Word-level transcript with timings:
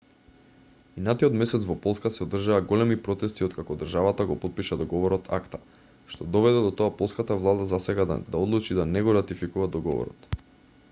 минатиот 0.93 1.35
месец 1.39 1.65
во 1.65 1.73
полска 1.81 2.09
се 2.13 2.21
одржаа 2.25 2.63
големи 2.69 2.95
протести 3.07 3.45
откако 3.47 3.75
државата 3.81 4.25
го 4.31 4.37
потпиша 4.45 4.77
договорот 4.79 5.29
акта 5.37 5.59
што 6.13 6.27
доведе 6.37 6.63
до 6.69 6.71
тоа 6.79 6.95
полската 7.03 7.37
влада 7.43 7.67
засега 7.73 8.07
да 8.15 8.19
одлучи 8.47 8.79
да 8.81 8.87
не 8.95 9.05
го 9.09 9.15
ратификува 9.19 9.69
договорот 9.77 10.43